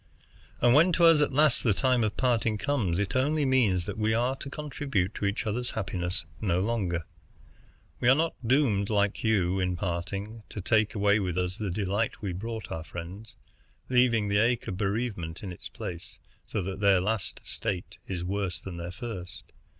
[0.61, 3.99] And when to us at last the time of parting comes, it only means that
[3.99, 7.05] we are to contribute to each other's happiness no longer.
[7.99, 12.19] We are not doomed, like you, in parting, to take away with us the delight
[12.19, 13.35] we brought our friends,
[13.89, 18.59] leaving the ache of bereavement in its place, so that their last state is worse
[18.59, 19.43] than their first.